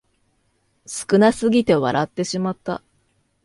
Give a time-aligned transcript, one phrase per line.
[0.87, 2.81] 少なすぎて笑ってしまった